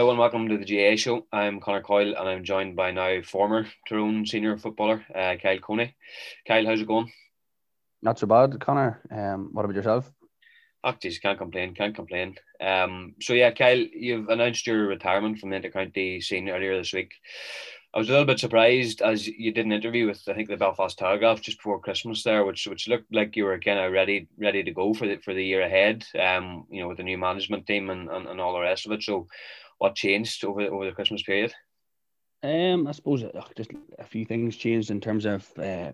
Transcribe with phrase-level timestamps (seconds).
[0.00, 1.26] Hello and welcome to the GAA show.
[1.30, 5.94] I'm Conor Coyle and I'm joined by now former Tyrone senior footballer uh, Kyle Coney.
[6.48, 7.12] Kyle, how's it going?
[8.00, 9.02] Not so bad, Conor.
[9.10, 10.10] Um, what about yourself?
[10.82, 12.36] Oh, geez, can't complain, can't complain.
[12.62, 17.12] Um, so yeah, Kyle, you've announced your retirement from the Intercounty scene earlier this week.
[17.92, 20.56] I was a little bit surprised as you did an interview with I think the
[20.56, 24.28] Belfast Telegraph just before Christmas there, which which looked like you were kind of ready
[24.38, 26.06] ready to go for the for the year ahead.
[26.18, 28.92] Um, you know, with the new management team and, and, and all the rest of
[28.92, 29.02] it.
[29.02, 29.26] So
[29.80, 31.52] what changed over over the Christmas period?
[32.42, 35.92] Um, I suppose uh, just a few things changed in terms of uh,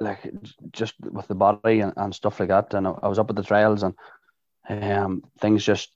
[0.00, 0.30] like
[0.72, 2.74] just with the body and, and stuff like that.
[2.74, 3.94] And I, I was up at the trials and
[4.68, 5.90] um things just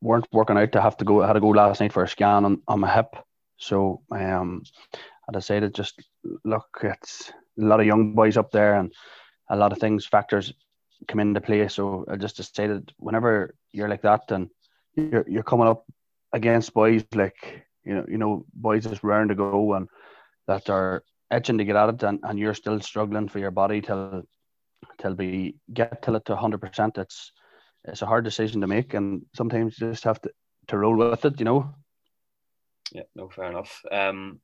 [0.00, 1.22] weren't working out to have to go.
[1.22, 3.16] I had to go last night for a scan on, on my hip.
[3.56, 4.62] So um,
[5.28, 6.02] I decided just
[6.44, 8.92] look, it's a lot of young boys up there and
[9.50, 10.54] a lot of things factors
[11.08, 11.68] come into play.
[11.68, 14.48] So I just decided whenever you're like that and
[14.94, 15.84] you're you're coming up
[16.32, 19.88] against boys like you know you know boys just raring to go and
[20.46, 23.80] that are itching to get at it and, and you're still struggling for your body
[23.80, 24.22] till
[24.98, 27.32] till we get till it to 100% it's
[27.84, 30.30] it's a hard decision to make and sometimes you just have to
[30.68, 31.74] to roll with it you know?
[32.92, 33.82] Yeah no fair enough.
[33.90, 34.40] Um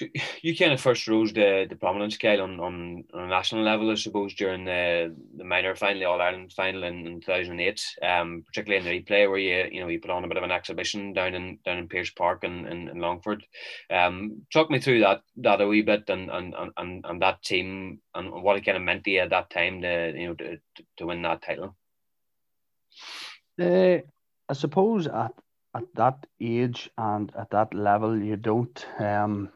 [0.42, 3.90] you kind of first rose the, the prominence scale on, on, on a national level,
[3.90, 8.42] I suppose, during the, the minor final, the All Ireland final in, in 2008, um,
[8.46, 10.50] particularly in the replay where you you know you put on a bit of an
[10.50, 13.44] exhibition down in down in Pearse Park in, in, in Longford.
[13.90, 18.00] Um, talk me through that that a wee bit and and, and, and that team
[18.14, 20.58] and what it kind of meant to you at that time to you know to,
[20.98, 21.76] to win that title.
[23.60, 23.98] Uh,
[24.48, 25.32] I suppose at
[25.74, 28.86] at that age and at that level, you don't.
[28.98, 29.50] Um,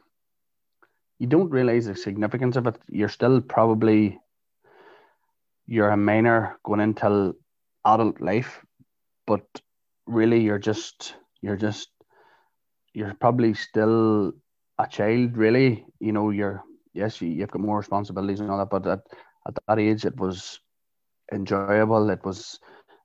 [1.19, 2.77] you don't realize the significance of it.
[2.89, 4.19] You're still probably
[5.67, 7.37] you're a minor going into
[7.85, 8.65] adult life,
[9.27, 9.45] but
[10.07, 11.89] really you're just you're just
[12.95, 14.33] you're probably still
[14.79, 15.37] a child.
[15.37, 16.63] Really, you know, you're
[16.95, 19.01] yes, you, you've got more responsibilities and all that, but at
[19.47, 20.61] at that age, it was
[21.33, 22.11] enjoyable.
[22.11, 22.59] It was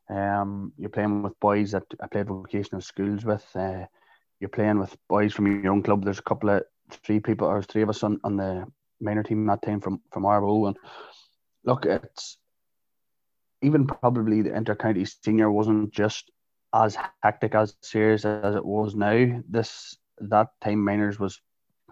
[0.09, 3.45] um, you're playing with boys that I played vocational schools with.
[3.55, 3.85] Uh,
[4.39, 6.03] you're playing with boys from your own club.
[6.03, 8.65] There's a couple of three people or three of us on, on the
[8.99, 10.77] minor team that time from from Arbo and
[11.63, 12.37] look it's
[13.61, 16.31] even probably the intercounty senior wasn't just
[16.73, 19.41] as hectic as serious as it was now.
[19.47, 21.39] This that time minors was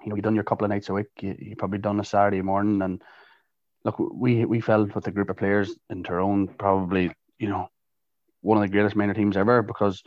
[0.03, 2.03] you know you done your couple of nights a week you, you probably done a
[2.03, 2.81] Saturday morning.
[2.81, 3.01] And
[3.85, 7.69] look we we felt with a group of players in Tyrone probably you know
[8.41, 10.01] one of the greatest minor teams ever because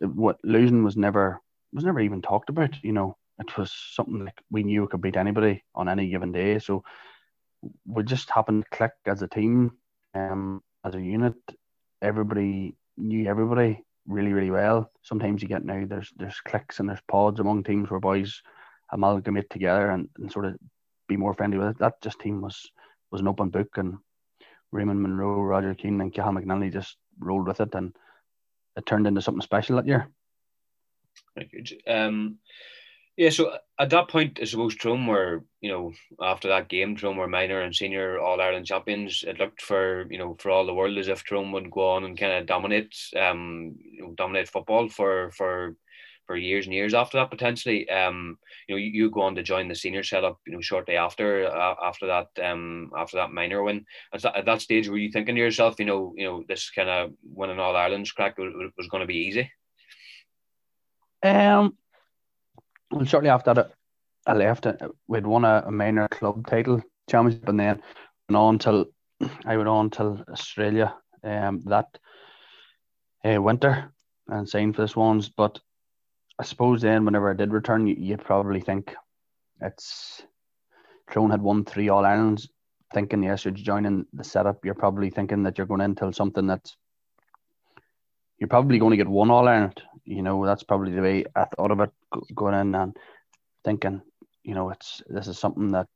[0.00, 1.40] what losing was never
[1.72, 5.16] was never even talked about you know it was something like we knew could beat
[5.16, 6.58] anybody on any given day.
[6.58, 6.84] So
[7.86, 9.72] we just happened to click as a team,
[10.14, 11.34] um, as a unit.
[12.02, 14.90] Everybody knew everybody really, really well.
[15.02, 18.42] Sometimes you get now there's there's clicks and there's pods among teams where boys
[18.92, 20.56] amalgamate together and, and sort of
[21.08, 21.78] be more friendly with it.
[21.78, 22.70] That just team was
[23.10, 23.98] was an open book and
[24.70, 27.94] Raymond Monroe, Roger Keane and Cahill McNally just rolled with it and
[28.76, 30.08] it turned into something special that year.
[31.36, 31.82] Very good.
[31.86, 32.38] Um,
[33.16, 37.16] yeah, so at that point, I suppose Tyrone were, you know, after that game, Tyrone
[37.16, 39.24] were minor and senior All Ireland champions.
[39.26, 42.04] It looked for, you know, for all the world as if Tyrone would go on
[42.04, 45.76] and kind of dominate, um, you know, dominate football for for
[46.26, 47.88] for years and years after that potentially.
[47.88, 50.96] Um, you know, you, you go on to join the senior setup, you know, shortly
[50.96, 53.84] after uh, after that um after that minor win.
[54.12, 56.70] At that, at that stage, were you thinking to yourself, you know, you know, this
[56.70, 59.52] kind of winning All Ireland's crack was, was going to be easy?
[61.22, 61.76] Um
[62.94, 63.72] well, shortly after that,
[64.26, 64.66] I left.
[65.08, 67.82] We'd won a, a minor club title championship, and then
[68.28, 68.86] went on till
[69.44, 71.98] I went on till Australia um, that
[73.24, 73.92] uh, winter
[74.28, 75.28] and signed for the Swans.
[75.28, 75.58] But
[76.38, 78.94] I suppose then, whenever I did return, you, you probably think
[79.60, 80.22] it's
[81.10, 82.48] Tyrone had won three All Irelands.
[82.92, 84.64] Thinking yes, you're joining the setup.
[84.64, 86.76] You're probably thinking that you're going into something that's
[88.38, 89.80] you're probably going to get one All Ireland.
[90.04, 91.90] You know, that's probably the way I thought of it
[92.34, 92.96] going in and
[93.64, 94.02] thinking,
[94.42, 95.88] you know, it's this is something that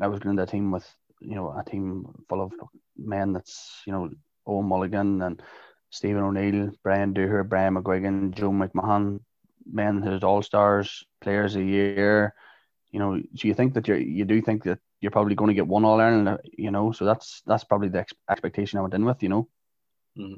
[0.00, 0.86] I was going to a team with,
[1.20, 2.52] you know, a team full of
[2.96, 4.10] men that's, you know,
[4.46, 5.42] Owen Mulligan and
[5.90, 9.20] Stephen O'Neill, Brian Dooher, Brian McGuigan, Joe McMahon,
[9.70, 12.34] men who's all stars, players a year.
[12.90, 15.54] You know, so you think that you you do think that you're probably going to
[15.54, 18.94] get one All Ireland, you know, so that's that's probably the ex- expectation I went
[18.94, 19.48] in with, you know.
[20.18, 20.36] Mm-hmm.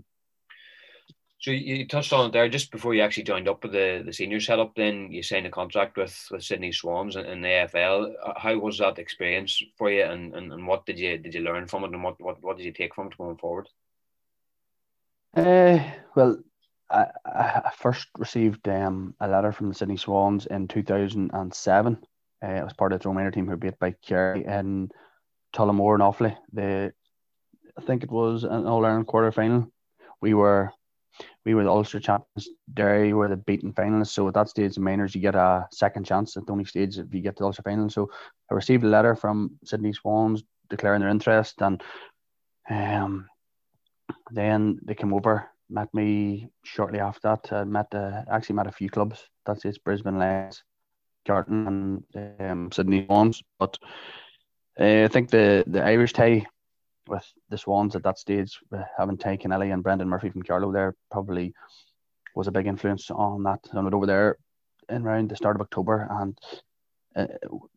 [1.46, 4.12] So you touched on it there just before you actually joined up with the, the
[4.12, 4.74] senior setup.
[4.74, 8.14] Then you signed a contract with, with Sydney Swans in, in the AFL.
[8.20, 11.42] Uh, how was that experience for you, and, and, and what did you did you
[11.42, 13.68] learn from it, and what, what, what did you take from it going forward?
[15.36, 15.78] Uh,
[16.16, 16.36] well,
[16.90, 21.98] I, I first received um, a letter from the Sydney Swans in 2007.
[22.42, 24.90] Uh, I was part of the Tyrone team who were beat by Kerry in
[25.54, 26.36] Tullamore and Offaly.
[26.52, 26.92] The
[27.78, 29.70] I think it was an All Ireland quarter final.
[30.20, 30.72] We were
[31.44, 32.48] we were the Ulster champions.
[32.74, 34.08] Derry were the beaten finalists.
[34.08, 36.98] So at that stage, the minors, you get a second chance at the only stage
[36.98, 37.88] if you get to the Ulster final.
[37.88, 38.10] So
[38.50, 41.82] I received a letter from Sydney Swans declaring their interest, and
[42.68, 43.28] um,
[44.30, 47.52] then they came over, met me shortly after that.
[47.52, 49.28] I met uh, actually met a few clubs.
[49.44, 50.64] That's it, Brisbane Lions,
[51.26, 53.42] Carlton, and um, Sydney Swans.
[53.58, 53.78] But
[54.80, 56.46] uh, I think the the Irish tie
[57.08, 58.60] with the Swans at that stage,
[58.98, 61.54] having Tadhg Kennelly and Brendan Murphy from Carlow there probably
[62.34, 63.60] was a big influence on that.
[63.72, 64.38] I went over there
[64.88, 66.38] in around the start of October and
[67.16, 67.26] uh,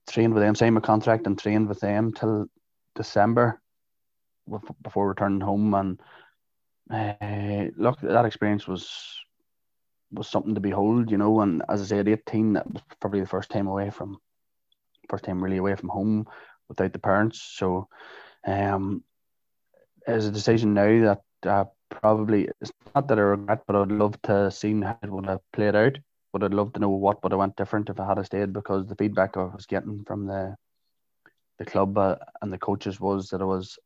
[0.08, 2.48] trained with them, signed my contract and trained with them till
[2.96, 3.62] December
[4.82, 5.74] before returning home.
[5.74, 6.02] And
[6.92, 9.16] uh, look, that experience was
[10.12, 11.42] was something to behold, you know.
[11.42, 14.18] And as I said, eighteen, that was probably the first time away from,
[15.08, 16.28] first time really away from home
[16.68, 17.42] without the parents.
[17.42, 17.88] So,
[18.46, 19.04] um,
[20.16, 24.22] is a decision now that uh, probably it's not that I regret, but I'd love
[24.24, 25.98] to see how it would have played out.
[26.32, 28.86] But I'd love to know what would have went different if I had stayed because
[28.86, 30.56] the feedback I was getting from the
[31.58, 33.78] the club uh, and the coaches was that I was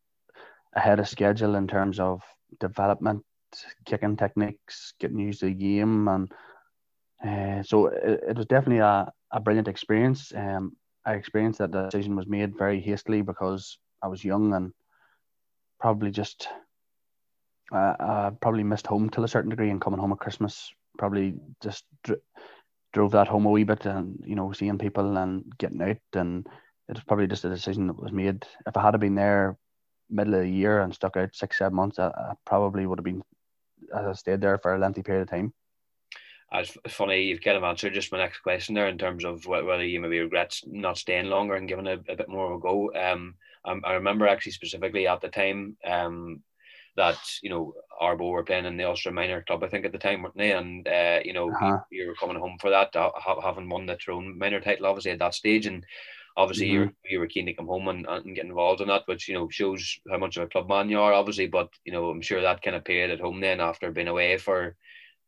[0.75, 2.21] ahead of schedule in terms of
[2.59, 3.23] development,
[3.85, 6.31] kicking techniques, getting used to the game, and
[7.25, 10.31] uh, so it, it, was definitely a, a brilliant experience.
[10.35, 14.73] Um, I experienced that the decision was made very hastily because I was young and
[15.83, 16.47] probably just
[17.73, 21.35] uh, uh, probably missed home till a certain degree and coming home at Christmas probably
[21.61, 22.21] just dr-
[22.93, 26.47] drove that home a wee bit and you know seeing people and getting out and
[26.87, 28.45] it was probably just a decision that was made.
[28.65, 29.57] If I had been there
[30.09, 33.05] middle of the year and stuck out six seven months, I, I probably would have
[33.05, 33.21] been
[33.93, 35.53] I stayed there for a lengthy period of time.
[36.53, 39.83] It's funny you've kind of answered just my next question there in terms of whether
[39.83, 42.93] you maybe regret not staying longer and giving a, a bit more of a go.
[42.93, 46.41] Um, um, I remember actually specifically at the time um,
[46.95, 49.97] that you know Arbo were playing in the Ulster Minor Club, I think at the
[49.97, 50.51] time, weren't they?
[50.51, 51.79] And uh, you know uh-huh.
[51.89, 53.11] you, were coming home for that, uh,
[53.41, 55.85] having won the Tyrone Minor title, obviously at that stage, and
[56.37, 56.83] obviously mm-hmm.
[56.83, 59.33] you you were keen to come home and, and get involved in that, which you
[59.33, 61.47] know shows how much of a club man you are, obviously.
[61.47, 64.37] But you know I'm sure that kind of period at home then after being away
[64.37, 64.75] for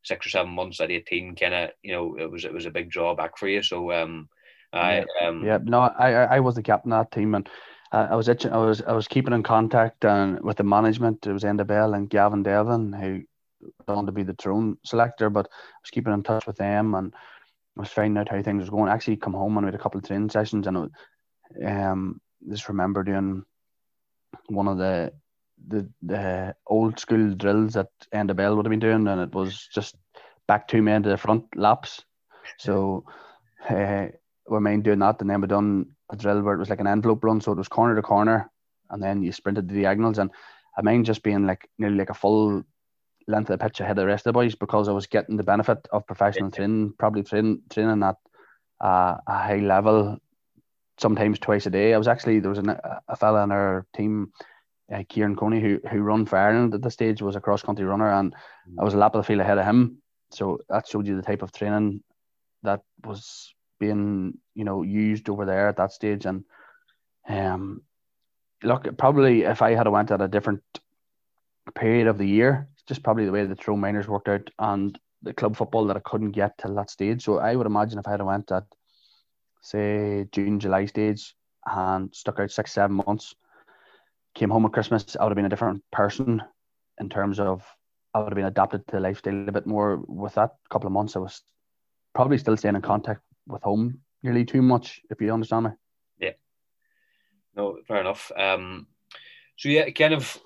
[0.03, 2.71] six or seven months at 18 kind of you know it was it was a
[2.71, 4.29] big drawback for you so um
[4.71, 5.27] I yeah.
[5.27, 7.49] um yeah no I I was the captain of that team and
[7.95, 11.25] uh, I was itching, I was I was keeping in contact and with the management.
[11.25, 13.21] It was Enda Bell and Gavin Devlin who
[13.87, 17.13] going to be the Tyrone selector, but I was keeping in touch with them and
[17.77, 18.89] I was finding out how things was going.
[18.89, 22.19] I actually come home and we had a couple of training sessions and I, um
[22.49, 23.43] just remember doing
[24.49, 25.13] one of the
[25.67, 29.67] the the old school drills that Enda Bell would have been doing and it was
[29.73, 29.95] just
[30.47, 32.03] back two men to the front laps.
[32.59, 33.05] So
[33.67, 34.07] uh,
[34.49, 36.87] we mind doing that and then we done a drill where it was like an
[36.87, 38.49] envelope run, so it was corner to corner,
[38.89, 40.17] and then you sprinted the diagonals.
[40.17, 40.31] And
[40.77, 42.63] I mind just being like nearly like a full
[43.27, 45.37] length of the pitch ahead of the rest of the boys because I was getting
[45.37, 48.17] the benefit of professional training, probably train, training at
[48.81, 50.17] uh, a high level,
[50.99, 51.93] sometimes twice a day.
[51.93, 52.69] I was actually there was an,
[53.07, 54.31] a fella in our team,
[54.93, 57.85] uh, Kieran Coney, who who run for Ireland at the stage, was a cross country
[57.85, 58.75] runner, and mm.
[58.79, 60.01] I was a lap of the field ahead of him.
[60.31, 62.03] So that showed you the type of training
[62.63, 66.25] that was being you know used over there at that stage.
[66.25, 66.43] And
[67.27, 67.81] um
[68.63, 70.63] look probably if I had went at a different
[71.73, 75.33] period of the year just probably the way the Tyrone Minors worked out and the
[75.33, 77.23] club football that I couldn't get till that stage.
[77.23, 78.65] So I would imagine if I had went at
[79.61, 83.33] say June July stage and stuck out six seven months
[84.35, 86.43] came home at Christmas I would have been a different person
[86.99, 87.65] in terms of
[88.13, 89.97] I would have been adapted to the lifestyle a bit more.
[90.07, 91.41] With that couple of months I was
[92.13, 95.71] probably still staying in contact with home nearly too much, if you understand me.
[96.19, 96.31] Yeah.
[97.55, 98.31] No, fair enough.
[98.35, 98.87] Um,
[99.57, 100.39] so yeah, kind of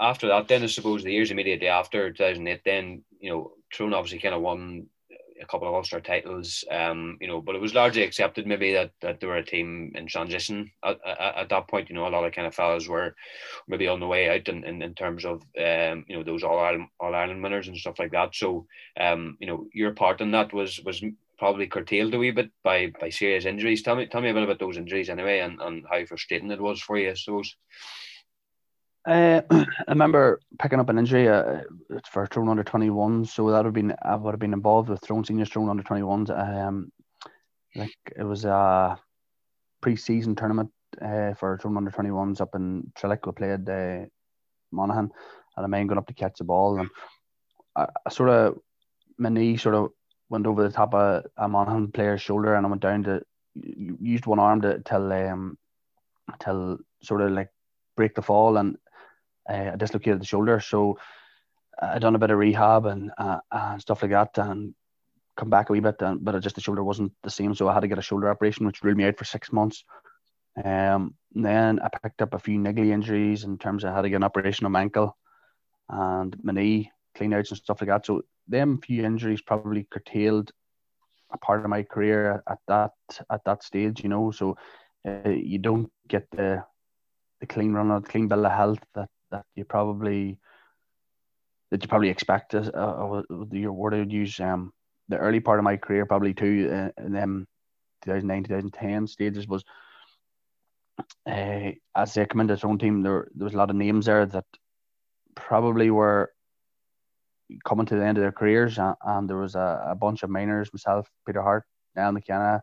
[0.00, 4.18] after that, then I suppose the years immediately after 2008, then you know, Tyrone obviously
[4.18, 4.86] kind of won
[5.42, 8.92] a couple of Ulster titles, um, you know, but it was largely accepted maybe that,
[9.00, 11.88] that they were a team in transition at, at, at, that point.
[11.88, 13.14] You know, a lot of kind of fellas were
[13.66, 16.58] maybe on the way out in, in, in terms of um, you know those All
[16.58, 18.34] Ireland All Ireland winners and stuff like that.
[18.34, 18.66] So,
[18.98, 21.02] um, you know, your part in that was was
[21.42, 23.82] probably curtailed a wee bit by by serious injuries.
[23.82, 26.60] Tell me tell me a bit about those injuries anyway, and, and how frustrating it
[26.60, 27.10] was for you.
[27.10, 27.56] I suppose.
[29.04, 31.62] Uh, I remember picking up an injury uh,
[32.08, 35.00] for Tyrone under 21, so that would have been I would have been involved with
[35.00, 36.30] Tyrone seniors Tyrone under 21s.
[36.30, 36.92] Um,
[37.74, 38.96] like it was a
[39.80, 40.70] pre-season tournament
[41.00, 43.26] uh, for Tyrone under 21s up in Trillick.
[43.26, 44.06] We played uh,
[44.70, 45.10] Monaghan,
[45.56, 46.88] and I mind going up to catch the ball, and
[47.74, 48.58] I, I sort of
[49.18, 49.90] my knee sort of
[50.32, 53.22] went over the top of a Monaghan player's shoulder, and I went down to
[53.54, 55.58] used one arm to till um
[56.40, 57.50] till sort of like
[57.96, 58.78] break the fall, and
[59.48, 60.58] uh, I dislocated the shoulder.
[60.60, 60.98] So
[61.80, 64.74] I done a bit of rehab and uh, and stuff like that, and
[65.36, 67.74] come back a wee bit, and, but just the shoulder wasn't the same, so I
[67.74, 69.84] had to get a shoulder operation, which ruled me out for six months.
[70.62, 74.10] Um, then I picked up a few niggly injuries in terms of I had to
[74.10, 75.16] get an operation on my ankle
[75.88, 78.06] and my knee, clean outs and stuff like that.
[78.06, 80.50] So them few injuries probably curtailed
[81.32, 82.92] a part of my career at that
[83.30, 84.30] at that stage, you know.
[84.30, 84.56] So
[85.06, 86.64] uh, you don't get the
[87.40, 90.38] the clean run or the clean bill of health that, that you probably
[91.70, 94.72] that you probably expect as uh, your word I would use um
[95.08, 97.46] the early part of my career probably too uh, in them
[98.04, 99.64] 2009 2010 stages was
[101.26, 104.06] uh, as they come into their own team there there was a lot of names
[104.06, 104.44] there that
[105.34, 106.30] probably were
[107.64, 110.30] coming to the end of their careers, and, and there was a, a, bunch of
[110.30, 111.64] minors, myself, Peter Harte,
[111.96, 112.62] Niall McKenna,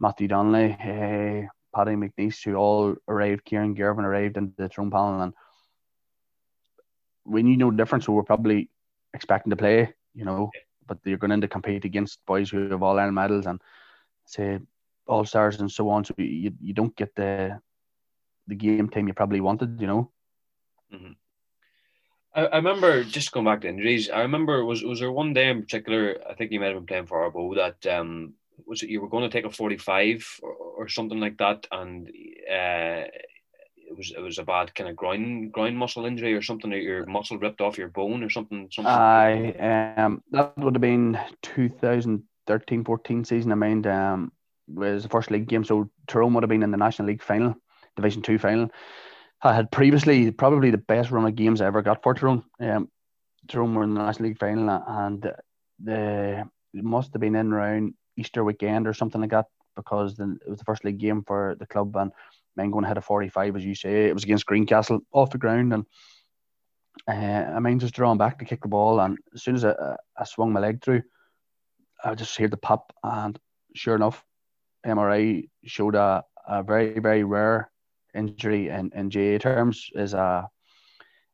[0.00, 5.20] Matthew Donnelly, uh, Paddy McNeese, who all arrived, Kieran Girvan arrived into the Tyrone panel,
[5.20, 5.32] and
[7.48, 8.70] you know the difference, we were probably
[9.14, 10.50] expecting to play, you know,
[10.86, 13.60] but you're going in to compete against boys who have all Ireland medals and
[14.24, 14.60] say
[15.06, 16.04] all stars and so on.
[16.04, 17.60] So you, you don't get the
[18.46, 20.10] the game time you probably wanted, you know.
[20.94, 21.12] Mm-hmm.
[22.36, 24.10] I, I remember just going back to injuries.
[24.10, 26.18] I remember was was there one day in particular?
[26.28, 28.34] I think you might have been playing for Arbo that um
[28.66, 31.66] was it you were going to take a forty five or, or something like that,
[31.72, 33.04] and uh,
[33.76, 36.72] it was it was a bad kind of groin groin muscle injury or something.
[36.72, 38.68] Or your muscle ripped off your bone or something.
[38.70, 38.92] something.
[38.92, 43.52] I um that would have been 2013-14 season.
[43.52, 44.32] I mean, um
[44.68, 47.54] was the first league game, so Tyrone would have been in the National League final,
[47.94, 48.70] Division Two final.
[49.42, 52.44] I had previously probably the best run of games I ever got for Tyrone.
[52.60, 52.88] Um,
[53.48, 55.32] Tyrone were in the National League final, and
[55.82, 60.38] the it must have been in around Easter weekend or something like that because then
[60.44, 62.12] it was the first league game for the club, and
[62.58, 64.06] Mengon had a 45, as you say.
[64.06, 65.84] It was against Greencastle off the ground, and
[67.06, 69.96] uh, I mean just drawn back to kick the ball, and as soon as I,
[70.18, 71.02] I swung my leg through,
[72.02, 73.38] I just heard the pop, and
[73.74, 74.24] sure enough,
[74.86, 77.70] MRI showed a, a very very rare
[78.16, 80.48] injury in, in GAA terms is a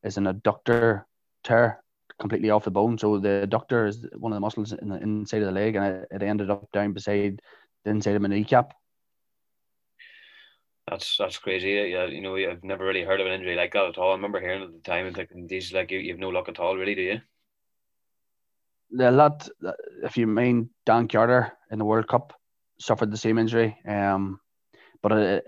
[0.03, 1.05] is an adductor
[1.45, 1.83] tear
[2.19, 2.99] completely off the bone.
[2.99, 5.85] So the adductor is one of the muscles in the inside of the leg, and
[5.85, 7.41] it, it ended up down beside
[7.85, 8.75] the inside of my kneecap.
[10.89, 11.71] That's that's crazy.
[11.71, 14.13] Yeah, you know, I've never really heard of an injury like that at all.
[14.13, 16.49] I remember hearing at the time and thinking, "These like you, you have no luck
[16.49, 17.21] at all, really, do you?"
[18.91, 19.49] The lot,
[20.03, 22.35] if you mean Dan Carter in the World Cup,
[22.79, 23.79] suffered the same injury.
[23.87, 24.41] Um,
[25.03, 25.47] but it,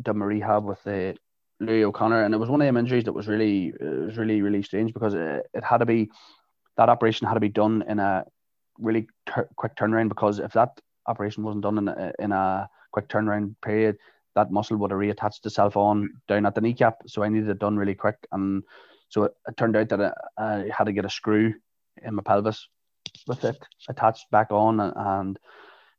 [0.00, 1.12] done my rehab with uh,
[1.60, 4.42] Louis O'Connor, and it was one of them injuries that was really, it was really,
[4.42, 6.10] really strange because it, it had to be
[6.76, 8.24] that operation had to be done in a
[8.78, 13.08] really ter- quick turnaround because if that operation wasn't done in a, in a quick
[13.08, 13.96] turnaround period,
[14.34, 17.02] that muscle would have reattached itself on down at the kneecap.
[17.06, 18.62] So I needed it done really quick, and
[19.08, 21.54] so it, it turned out that I, I, had to get a screw
[22.02, 22.66] in my pelvis
[23.26, 23.58] with it
[23.88, 25.38] attached back on, and, and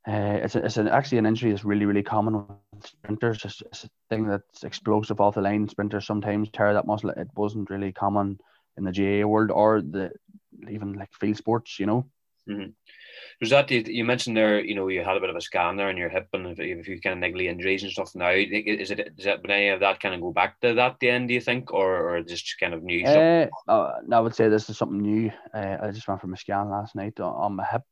[0.08, 3.46] uh, it's, a, it's an, actually an injury that's really, really common with sprinters.
[3.46, 5.68] It's, it's, a thing that's explosive off the line.
[5.70, 7.12] Sprinters sometimes tear that muscle.
[7.12, 8.40] It wasn't really common
[8.78, 10.12] in the GAA world or the
[10.70, 12.06] even like field sports, you know.
[12.50, 12.72] Mm-hmm.
[13.40, 14.60] Was that you mentioned there?
[14.60, 16.88] You know, you had a bit of a scan there in your hip, and if,
[16.88, 18.14] you kind of niggly injuries and stuff.
[18.16, 21.10] Now, is it does that any of that kind of go back to that the
[21.10, 21.30] end?
[21.30, 23.06] Do you think, or or just kind of new?
[23.06, 25.32] Uh, uh, I would say this is something new.
[25.54, 27.84] Uh, I just went from a scan last night on, on my hip.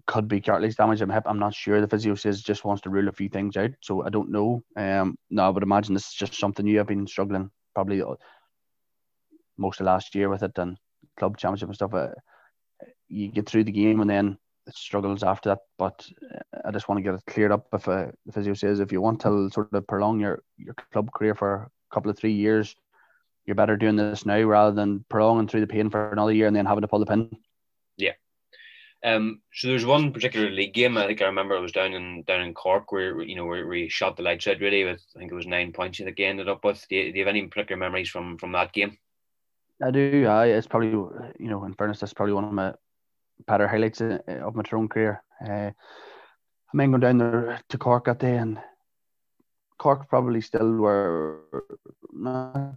[0.00, 1.24] Uh, could be cartilage damage in my hip.
[1.26, 1.80] I'm not sure.
[1.80, 4.62] The physio says just wants to rule a few things out, so I don't know.
[4.76, 8.02] Um, no, I would imagine this is just something you have been struggling probably
[9.56, 10.78] most of last year with it and
[11.18, 11.94] club championship and stuff.
[11.94, 12.08] Uh,
[13.08, 15.58] you get through the game and then it struggles after that.
[15.78, 17.68] But uh, I just want to get it cleared up.
[17.72, 21.12] If uh, the physio says if you want to sort of prolong your your club
[21.12, 22.74] career for a couple of three years,
[23.46, 26.56] you're better doing this now rather than prolonging through the pain for another year and
[26.56, 27.30] then having to pull the pin.
[29.02, 32.22] Um, so there's one particular league game I think I remember it was down in
[32.24, 35.18] down in Cork where you know where we shot the lights out really with I
[35.18, 36.84] think it was nine points I think ended up with.
[36.88, 38.98] Do you, do you have any particular memories from from that game?
[39.82, 40.26] I do.
[40.26, 42.74] I it's probably you know in fairness that's probably one of my
[43.46, 45.22] better highlights uh, of my Tyrone career.
[45.42, 48.60] Uh, I mean going down there to Cork that day and
[49.78, 51.40] Cork probably still were
[52.12, 52.74] not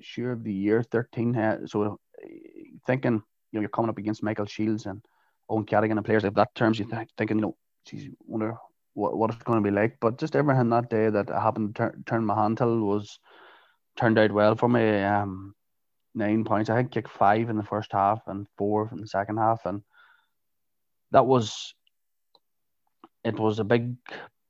[0.00, 1.36] sure of the year thirteen.
[1.36, 2.00] Uh, so
[2.86, 5.02] thinking you know, you're coming up against Michael Shields and
[5.50, 8.56] Eoin Cadogan and players like that terms, you're th- thinking, you know, geez, wonder
[8.94, 9.96] what, what it's going to be like.
[10.00, 13.18] But just everything that day that I happened to tur- turn my hand till was
[13.96, 15.02] turned out well for me.
[15.02, 15.54] Um,
[16.14, 16.68] nine points.
[16.68, 19.82] I think kicked five in the first half and four in the second half, and
[21.12, 21.74] that was
[23.24, 23.96] it was a big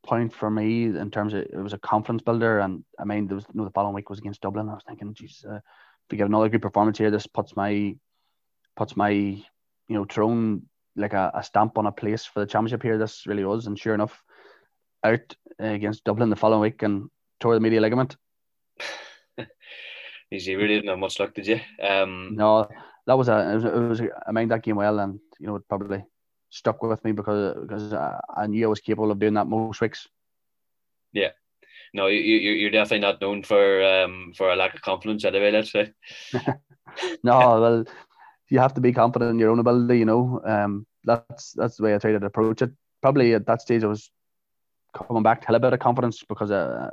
[0.04, 2.60] point for me in terms of it was a confidence builder.
[2.60, 4.68] And I mean, there was you know, the following week was against Dublin.
[4.68, 5.62] I was thinking, geez, uh, if
[6.10, 7.94] we get another good performance here, this puts my
[8.78, 9.44] puts my you
[9.88, 10.62] know Tyrone
[10.96, 12.96] like a, a stamp on a place for the championship here.
[12.96, 14.22] This really was, and sure enough,
[15.04, 18.16] out against Dublin the following week and tore the medial ligament.
[20.30, 21.58] You really didn't have much luck, did you?
[21.82, 22.68] Um, no,
[23.06, 25.46] that was a it was, it was a, I mind that game well, and you
[25.46, 26.04] know it probably
[26.50, 29.80] stuck with me because because I, I knew I was capable of doing that most
[29.80, 30.06] weeks.
[31.14, 31.30] Yeah,
[31.94, 35.50] no, you you you're definitely not known for um for a lack of confidence anyway.
[35.50, 35.92] Let's say.
[37.22, 37.84] no, well,
[38.50, 39.98] you have to be confident in your own ability.
[39.98, 42.70] You know, um, that's that's the way I tried to approach it.
[43.02, 44.10] Probably at that stage, I was
[44.94, 46.90] coming back to a bit of confidence because I uh,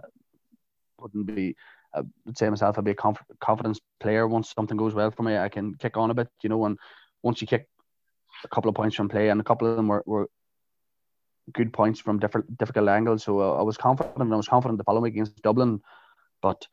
[0.99, 1.55] wouldn't be.
[1.93, 4.27] I would say myself, I'd be a conf- confidence player.
[4.27, 6.65] Once something goes well for me, I can kick on a bit, you know.
[6.65, 6.77] And
[7.23, 7.67] once you kick
[8.43, 10.27] a couple of points from play, and a couple of them were, were
[11.53, 13.23] good points from different difficult angles.
[13.23, 14.17] So uh, I was confident.
[14.17, 15.81] And I was confident the following against Dublin,
[16.41, 16.67] but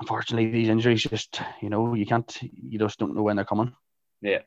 [0.00, 3.72] unfortunately, these injuries just you know you can't you just don't know when they're coming.
[4.22, 4.40] Yeah.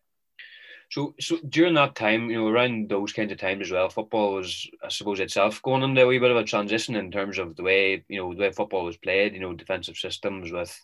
[0.94, 4.36] So, so during that time, you know, around those kinds of times as well, football
[4.36, 7.56] was, I suppose, itself going into a wee bit of a transition in terms of
[7.56, 9.34] the way, you know, the way football was played.
[9.34, 10.80] You know, defensive systems with,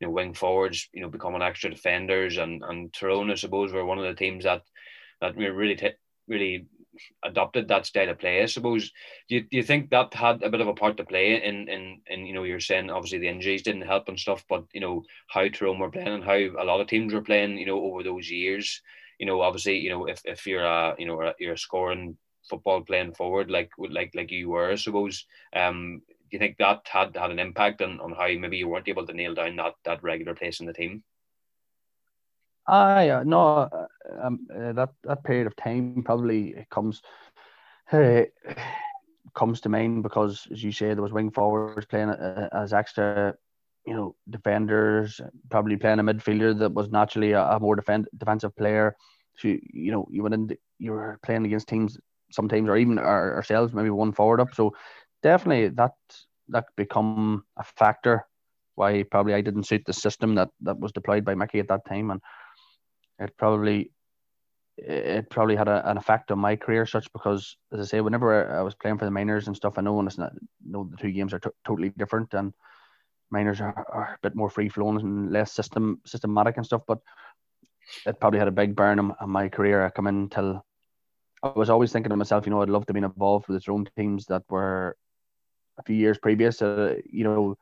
[0.00, 3.86] you know, wing forwards, you know, becoming extra defenders, and and Tyrone, I suppose, were
[3.86, 4.64] one of the teams that
[5.22, 5.92] that were really t-
[6.28, 6.66] really
[7.22, 8.42] adopted that style of play.
[8.42, 8.92] I suppose.
[9.28, 11.68] Do you, do you think that had a bit of a part to play in
[11.68, 14.80] in in you know you're saying obviously the injuries didn't help and stuff, but you
[14.80, 17.80] know how Tyrone were playing and how a lot of teams were playing, you know,
[17.80, 18.82] over those years
[19.18, 22.16] you know, obviously, you know, if, if you're a, you know, you're a scoring
[22.48, 25.26] football playing forward like like like you were, I suppose.
[25.54, 28.88] Um, do you think that had had an impact on, on how maybe you weren't
[28.88, 31.02] able to nail down that that regular place in the team?
[32.66, 33.86] I uh, no, uh,
[34.22, 37.02] um, uh, that that period of time probably comes
[37.92, 38.22] uh,
[39.34, 43.34] comes to mind because, as you say, there was wing forwards playing uh, as extra,
[43.86, 48.56] you know, defenders, probably playing a midfielder that was naturally a, a more defend, defensive
[48.56, 48.96] player.
[49.36, 51.98] So you, you know, you went in, you were playing against teams
[52.30, 54.54] sometimes, or even our, ourselves, maybe one forward up.
[54.54, 54.74] So
[55.22, 55.92] definitely that
[56.48, 58.26] that become a factor
[58.76, 61.84] why probably I didn't suit the system that that was deployed by Mickey at that
[61.86, 62.20] time, and
[63.18, 63.90] it probably
[64.76, 68.52] it probably had a, an effect on my career, such because as I say, whenever
[68.52, 70.32] I was playing for the minors and stuff, I know, and it's not,
[70.66, 72.52] know the two games are t- totally different, and
[73.30, 76.98] minors are, are a bit more free flowing and less system systematic and stuff, but
[78.06, 79.84] it probably had a big burn on, on my career.
[79.84, 80.64] I come in till
[81.42, 83.68] I was always thinking to myself, you know, I'd love to be involved with its
[83.68, 84.96] own teams that were
[85.78, 87.56] a few years previous, uh, you know,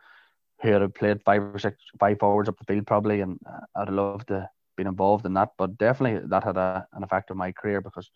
[0.63, 3.39] who had played five or six, five forwards up the field probably, and
[3.77, 5.51] I'd love to be involved in that.
[5.59, 8.11] But definitely that had a, an effect on my career because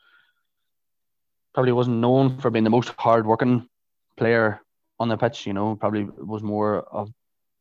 [1.55, 3.69] probably wasn't known for being the most hard-working
[4.17, 4.61] player
[4.99, 5.47] on the pitch.
[5.47, 7.11] You know, probably was more of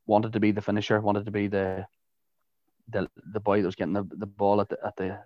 [0.05, 1.85] wanted to be the finisher, wanted to be the
[2.89, 5.19] the the boy that was getting the, the ball at the at the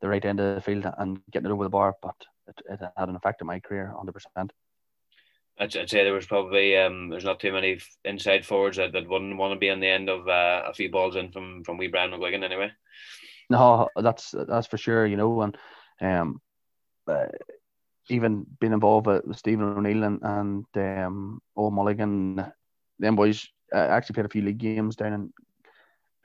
[0.00, 2.14] the right end of the field and getting it over the bar, but
[2.46, 4.52] it, it had an effect on my career, hundred percent.
[5.58, 9.08] I'd, I'd say there was probably um, there's not too many inside forwards that, that
[9.08, 11.78] wouldn't want to be on the end of uh, a few balls in from from
[11.78, 12.70] wee Brian McGuigan anyway.
[13.50, 15.56] No, that's that's for sure, you know, and
[16.00, 16.40] um,
[17.06, 17.26] uh,
[18.08, 22.52] even being involved with Stephen O'Neill and and um, Mulligan,
[22.98, 25.32] them boys I actually played a few league games down in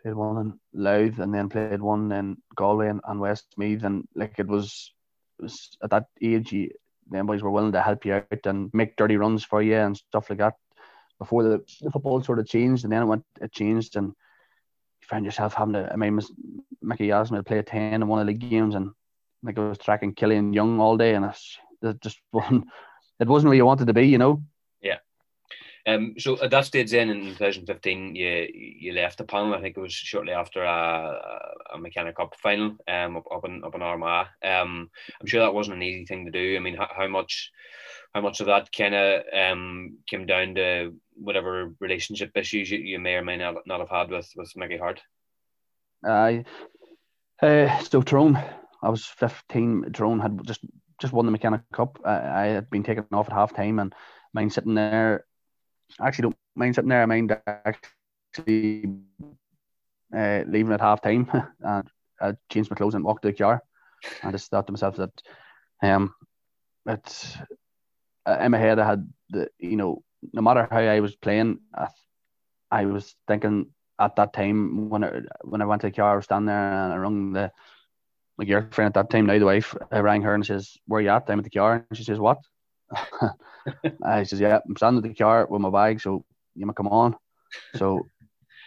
[0.01, 4.39] played one in Louth and then played one in Galway and, and Westmeath and like
[4.39, 4.93] it was
[5.39, 6.69] it was at that age you,
[7.10, 9.98] the boys were willing to help you out and make dirty runs for you and
[9.98, 10.56] stuff like that
[11.17, 15.08] before the, the football sort of changed and then it went it changed and you
[15.08, 16.19] found yourself having to I mean
[16.82, 18.91] Mickey asked me to play a 10 in one of the games and
[19.43, 22.65] like I was tracking Killian Young all day and it's, it just wasn't
[23.19, 24.43] it wasn't where you wanted to be you know
[25.89, 29.54] um, so at that stage then in 2015, you you left the panel.
[29.54, 33.63] I think it was shortly after a, a McKenna Cup final um, up, up in
[33.63, 34.28] up in Armagh.
[34.43, 36.56] Um, I'm sure that wasn't an easy thing to do.
[36.56, 37.52] I mean, how, how much
[38.13, 42.99] how much of that kind of um, came down to whatever relationship issues you, you
[42.99, 45.02] may or may not, not have had with with Mickey Harte?
[46.06, 46.45] I
[47.41, 48.38] uh, so Tyrone,
[48.84, 49.91] I was 15.
[49.93, 50.62] Tyrone had just
[50.99, 51.99] just won the McKenna Cup.
[52.04, 53.93] I, I had been taken off at half time and
[54.34, 55.25] mine sitting there
[55.99, 57.02] I actually don't mind sitting there.
[57.02, 58.89] I mind actually
[60.15, 61.89] uh, leaving at half time and
[62.21, 63.63] I changed my clothes and walked to the car.
[64.23, 65.21] I just thought to myself that
[65.82, 66.13] um,
[66.86, 67.38] it's
[68.25, 71.60] uh, in my head I had the you know no matter how I was playing,
[71.73, 71.88] I,
[72.71, 73.67] I was thinking
[73.99, 76.73] at that time when I, when I went to the car, I was standing there
[76.73, 77.52] and I rang the
[78.38, 81.10] my girlfriend at that time, now the wife, I rang her and says, "Where you
[81.10, 82.38] at?" I'm at the car, and she says, "What?"
[84.04, 86.25] I says, "Yeah, I'm standing in the car with my bag, so
[86.56, 87.15] you might come on."
[87.75, 88.08] So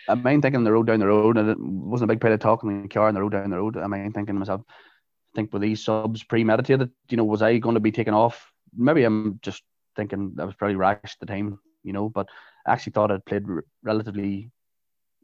[0.09, 2.41] I mind thinking the road down the road, and it wasn't a big part of
[2.41, 3.77] talking in the car on the road down the road.
[3.77, 6.91] I mind thinking to myself, I think were these subs premeditated?
[7.09, 8.53] You know, was I going to be taken off?
[8.77, 9.63] Maybe I'm just
[9.97, 12.29] thinking that was probably rash at the time, you know, but
[12.67, 13.45] I actually thought I'd played
[13.83, 14.51] relatively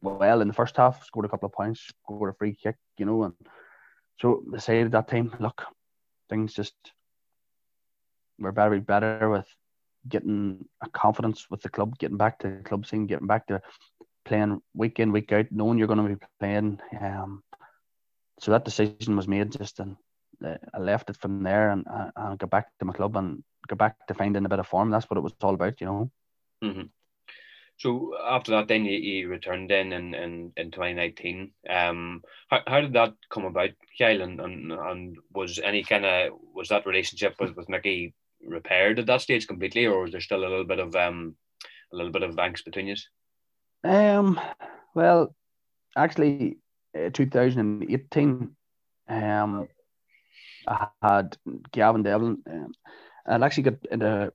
[0.01, 3.07] well in the first half, scored a couple of points, scored a free kick, you
[3.07, 3.35] know, and
[4.21, 5.65] so I at that time, look,
[6.29, 6.75] things just
[8.39, 9.47] were very better with
[10.09, 13.61] getting a confidence with the club, getting back to the club scene, getting back to
[14.25, 16.81] playing week in, week out, knowing you're going to be playing.
[17.01, 17.43] Um,
[18.41, 19.97] so that decision was made just and
[20.45, 23.43] uh, I left it from there and, uh, and got back to my club and
[23.67, 24.91] got back to finding a bit of form.
[24.91, 26.11] That's what it was all about, you know.
[26.63, 26.83] Mm-hmm.
[27.79, 31.53] So after that, then you, you returned in in, in, in 2019.
[31.69, 34.21] Um, how, how did that come about, Kyle?
[34.21, 38.15] And, and, and was any kind of was that relationship with, with Mickey
[38.47, 41.37] repaired at that stage completely, or was there still a little bit of um
[41.93, 42.97] a little bit of angst between you?
[43.85, 44.41] Um,
[44.95, 45.35] well,
[45.97, 46.59] actually,
[46.97, 48.51] uh, 2018,
[49.09, 49.69] um,
[50.67, 51.37] I had
[51.73, 52.39] Gavin Devlin.
[52.51, 52.73] Um,
[53.27, 54.33] I'd actually got in a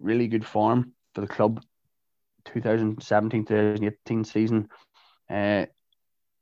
[0.00, 1.62] really good form for the club
[2.46, 4.68] 2017 2018 season.
[5.30, 5.66] Uh,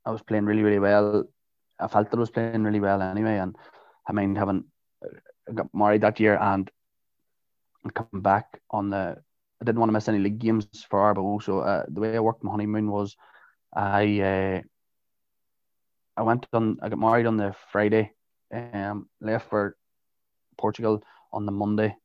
[0.05, 1.25] I was playing really, really well.
[1.79, 3.37] I felt that I was playing really well anyway.
[3.37, 3.55] And
[4.07, 4.65] I mean, having
[5.03, 6.69] I got married that year and
[7.89, 9.17] come back on the,
[9.61, 11.41] I didn't want to miss any league games for Arbo.
[11.41, 13.15] So uh, the way I worked my honeymoon was
[13.73, 14.61] I, uh,
[16.17, 18.13] I went on, I got married on the Friday,
[18.53, 19.75] um, left for
[20.57, 21.95] Portugal on the Monday,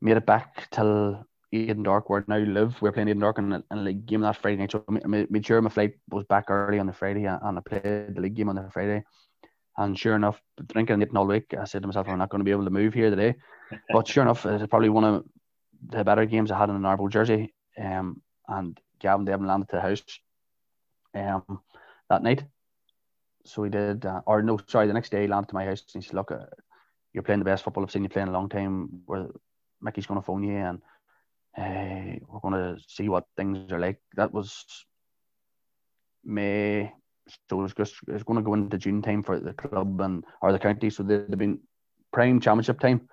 [0.00, 2.80] made it back till Edendork, where I now live.
[2.80, 4.72] We are playing Edendork in, in a league game that Friday night.
[4.72, 8.14] So I made sure my flight was back early on the Friday and I played
[8.14, 9.04] the league game on the Friday.
[9.78, 12.44] And sure enough, drinking it all week, I said to myself, I'm not going to
[12.44, 13.34] be able to move here today.
[13.90, 15.24] but sure enough, it's probably one of
[15.88, 17.52] the better games I had in an Arbo jersey.
[17.78, 20.02] Um, and Gavin Devlin landed to the house
[21.14, 21.60] um,
[22.08, 22.44] that night.
[23.44, 25.84] So we did, uh, or no, sorry, the next day he landed to my house
[25.94, 26.46] and he said, Look, uh,
[27.12, 29.02] you're playing the best football I've seen you play in a long time.
[29.06, 29.28] Where
[29.80, 30.80] Mickey's going to phone you and
[31.56, 34.00] uh, we're going to see what things are like.
[34.16, 34.64] That was
[36.24, 36.92] May,
[37.48, 40.52] so it's just it's going to go into June time for the club and or
[40.52, 40.90] the county.
[40.90, 41.60] So they've been
[42.12, 43.08] prime championship time.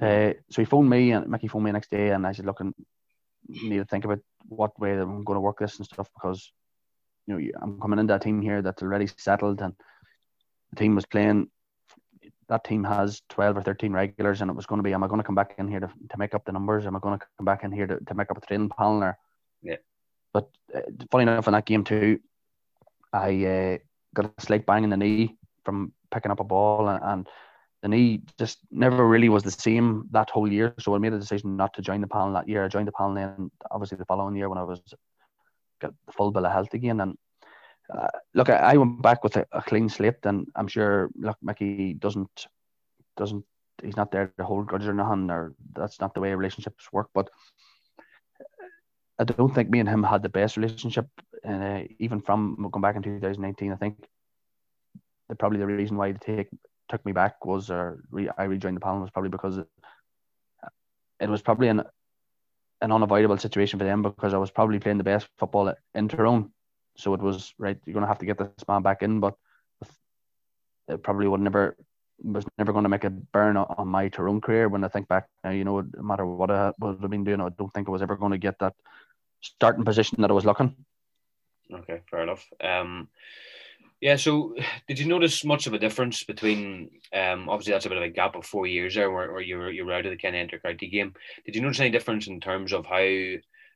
[0.00, 2.60] Uh, so he phoned me and Mickey phoned me next day, and I said, "Look,
[2.60, 2.70] I
[3.48, 6.52] need to think about what way I'm going to work this and stuff because
[7.26, 9.74] you know I'm coming into a team here that's already settled, and
[10.70, 11.48] the team was playing
[12.48, 15.08] that team has 12 or 13 regulars and it was going to be am I
[15.08, 17.18] going to come back in here to, to make up the numbers am I going
[17.18, 19.18] to come back in here to, to make up a training panel or
[19.62, 19.76] yeah
[20.32, 22.20] but uh, funny enough in that game too
[23.16, 23.78] I uh,
[24.14, 27.28] got a slight bang in the knee from picking up a ball and, and,
[27.82, 30.74] the knee just never really was the same that whole year.
[30.80, 32.64] So I made a decision not to join the panel that year.
[32.64, 34.80] I joined the panel then obviously the following year when I was
[35.80, 37.00] got the full bill of health again.
[37.00, 37.16] And
[37.94, 41.36] uh, look, I, I, went back with a, a, clean slate, and I'm sure look,
[41.42, 42.46] Mickey doesn't
[43.16, 43.44] doesn't
[43.82, 47.10] he's not there to hold grudges or nothing, or that's not the way relationships work.
[47.14, 47.30] But
[49.18, 51.06] I don't think me and him had the best relationship,
[51.46, 53.72] uh, even from going back in 2019.
[53.72, 54.04] I think
[55.28, 56.48] the, probably the reason why they take
[56.88, 59.68] took me back was, or re, I rejoined the panel was probably because it,
[61.20, 61.82] it was probably an
[62.82, 66.52] an unavoidable situation for them because I was probably playing the best football in Tyrone
[66.96, 67.78] so it was right.
[67.84, 69.34] You're to have to get this man back in, but
[70.88, 71.76] it probably would never
[72.22, 74.68] was never going to make a burn on my Tyrone career.
[74.68, 77.40] When I think back now, you know, no matter what I would have been doing,
[77.40, 78.74] I don't think I was ever going to get that
[79.42, 80.74] starting position that I was looking.
[81.72, 82.46] Okay, fair enough.
[82.62, 83.08] Um,
[84.00, 84.16] yeah.
[84.16, 84.54] So,
[84.86, 86.90] did you notice much of a difference between?
[87.12, 89.58] Um, obviously, that's a bit of a gap of four years there, where, where you
[89.58, 91.14] were you were out of the kind of intercounty game.
[91.44, 93.04] Did you notice any difference in terms of how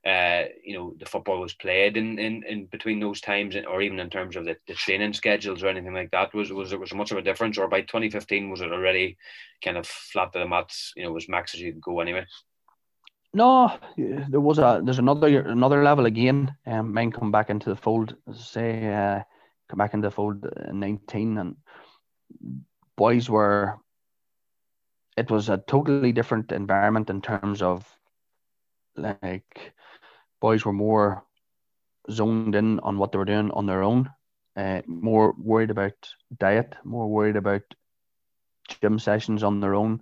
[0.06, 4.00] uh, you know, the football was played in, in, in between those times, or even
[4.00, 6.32] in terms of the, the training schedules or anything like that?
[6.34, 9.18] Was was there was much of a difference, or by 2015 was it already
[9.62, 10.92] kind of flat to the mats?
[10.96, 12.24] You know, was max as you could go anyway.
[13.32, 16.56] No, there was a there's another another level again.
[16.66, 18.16] Um, men come back into the fold.
[18.34, 19.22] Say, uh,
[19.68, 21.56] come back into the fold in 19, and
[22.96, 23.78] boys were.
[25.16, 27.86] It was a totally different environment in terms of
[28.96, 29.74] like
[30.40, 31.24] boys were more
[32.10, 34.10] zoned in on what they were doing on their own,
[34.56, 35.92] uh, more worried about
[36.38, 37.62] diet, more worried about
[38.80, 40.00] gym sessions on their own.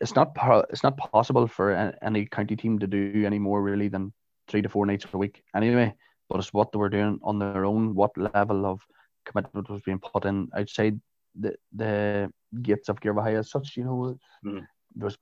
[0.00, 0.36] It's not
[0.70, 4.12] it's not possible for any county team to do any more really than
[4.48, 5.94] three to four nights a week anyway.
[6.28, 8.80] but it's what they were doing on their own, what level of
[9.26, 10.98] commitment was being put in outside
[11.38, 12.32] the the
[12.62, 13.76] gates of Garvaghey as such.
[13.76, 14.66] You know, mm.
[14.94, 15.18] there was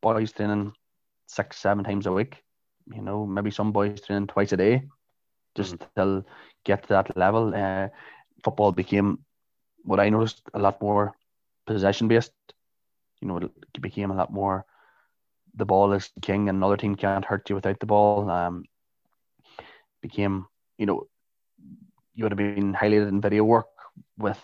[0.00, 0.72] boys training
[1.26, 2.42] six, seven times a week.
[2.94, 4.82] You know, maybe some boys training twice a day,
[5.56, 5.86] just mm.
[5.96, 6.24] till
[6.64, 7.52] get to that level.
[7.54, 7.88] Uh,
[8.44, 9.18] football became
[9.82, 11.14] what I noticed a lot more
[11.66, 12.32] possession based.
[13.20, 14.64] You know, it became a lot more.
[15.54, 18.28] The ball is king, and another team can't hurt you without the ball.
[18.30, 18.64] Um,
[20.02, 20.46] became,
[20.78, 21.06] you know,
[22.14, 23.66] you would have been highlighted in video work
[24.18, 24.40] with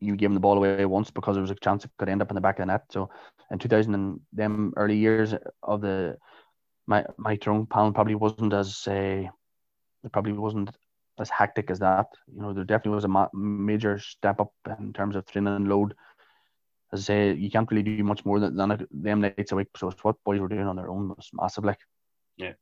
[0.00, 2.30] you giving the ball away once because there was a chance it could end up
[2.30, 2.84] in the back of the net.
[2.90, 3.08] So
[3.50, 6.16] in 2000 and them early years of the
[6.86, 9.24] my my Tyrone panel probably wasn't as uh,
[10.04, 10.70] it probably wasn't
[11.18, 12.06] as hectic as that.
[12.34, 15.68] You know, there definitely was a ma- major step up in terms of training and
[15.68, 15.94] load.
[16.92, 19.68] As I say, you can't really do much more than, than them nights a week.
[19.76, 21.64] So it's what boys were doing on their own was massive.
[21.64, 21.80] Like,
[22.36, 22.52] yeah,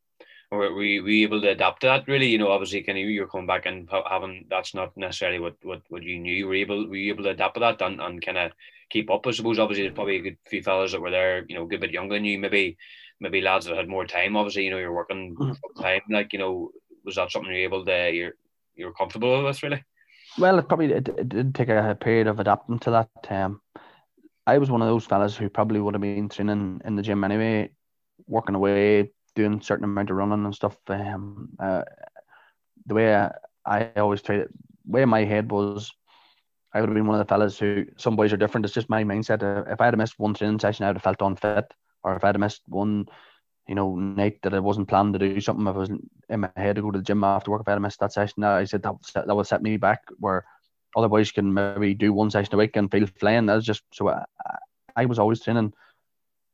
[0.50, 2.08] were we, we able to adapt to that?
[2.08, 5.56] Really, you know, obviously, kind of you're coming back and having that's not necessarily what
[5.62, 6.32] what, what you knew.
[6.32, 8.52] You were able were you able to adapt to that and, and kind of
[8.90, 9.26] keep up?
[9.26, 9.58] I suppose.
[9.58, 11.92] Obviously, there's probably a good few fellas that were there, you know, a good bit
[11.92, 12.38] younger than you.
[12.38, 12.76] Maybe
[13.20, 14.36] maybe lads that had more time.
[14.36, 15.82] Obviously, you know, you're working mm-hmm.
[15.82, 16.02] time.
[16.08, 16.70] Like, you know,
[17.04, 18.32] was that something you're able to you're
[18.74, 19.84] you're comfortable with really?
[20.38, 23.10] Well, it probably it, it did take a period of adapting to that.
[23.30, 23.60] Um,
[24.46, 27.24] I was one of those fellas who probably would have been training in the gym
[27.24, 27.70] anyway,
[28.26, 30.76] working away, doing certain amount of running and stuff.
[30.88, 31.82] Um, uh,
[32.86, 33.30] the way I,
[33.64, 34.50] I always tried it,
[34.86, 35.90] way my head was,
[36.72, 38.66] I would have been one of the fellas who some boys are different.
[38.66, 39.42] It's just my mindset.
[39.42, 42.24] Uh, if I had missed one training session, I would have felt unfit, or if
[42.24, 43.06] I had missed one
[43.66, 45.90] you know, night that I wasn't planning to do something, if I was
[46.28, 48.12] in my head to go to the gym after work, if I had missed that
[48.12, 50.44] session, I said that that would set me back where
[50.96, 53.46] other boys can maybe do one session a week and feel flying.
[53.46, 54.24] That's just so I,
[54.96, 55.72] I was always training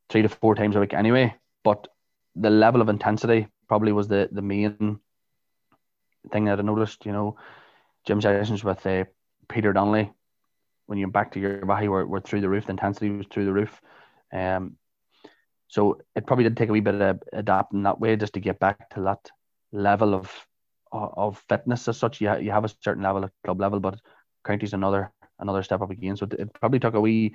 [0.09, 1.35] three to four times a week anyway.
[1.65, 1.89] But
[2.37, 5.01] the level of intensity probably was the the main
[6.31, 7.07] thing that I noticed.
[7.07, 7.37] You know,
[8.07, 9.05] gym sessions with uh,
[9.49, 10.13] Peter Donnelly
[10.87, 12.67] when you're back to your body were, were through the roof.
[12.67, 13.81] The intensity was through the roof.
[14.33, 14.77] Um,
[15.69, 18.59] so it probably did take a wee bit of adapting that way just to get
[18.59, 19.31] back to that
[19.73, 20.33] level of
[20.93, 22.21] of fitness as such.
[22.21, 24.01] You, you have a certain level at club level, but
[24.45, 26.17] county's another another step up again.
[26.17, 27.35] So it, probably took a wee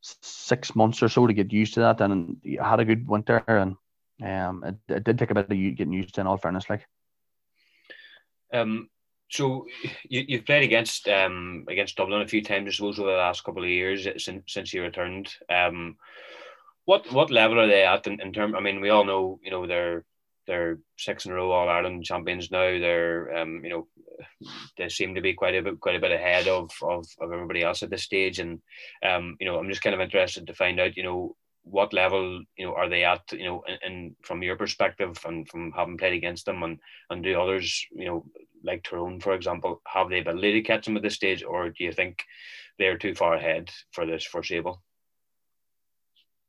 [0.00, 3.42] six months or so to get used to that, and you had a good winter,
[3.46, 3.76] and
[4.22, 6.20] um, it, it did take a bit of getting used to.
[6.20, 6.86] In all fairness, like.
[8.52, 8.88] Um.
[9.28, 9.66] So
[10.08, 13.42] you, you've played against um against Dublin a few times, I suppose, over the last
[13.42, 15.34] couple of years since since you returned.
[15.50, 15.96] Um,
[16.84, 18.54] what what level are they at in, in terms?
[18.56, 20.04] I mean, we all know you know they're
[20.46, 22.78] they're six in a row All Ireland champions now.
[22.78, 23.88] They're um, you know
[24.78, 27.62] they seem to be quite a bit quite a bit ahead of, of, of everybody
[27.62, 28.38] else at this stage.
[28.38, 28.60] And
[29.04, 32.42] um, you know, I'm just kind of interested to find out, you know, what level
[32.56, 36.14] you know are they at, you know, and from your perspective and from having played
[36.14, 36.78] against them and
[37.10, 38.26] and do others, you know,
[38.64, 41.84] like Tyrone, for example, have the ability to catch them at this stage, or do
[41.84, 42.24] you think
[42.78, 44.82] they're too far ahead for this foreseeable?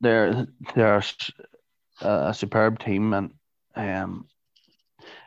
[0.01, 1.01] they're they're
[2.01, 3.31] a superb team, and
[3.77, 4.27] um,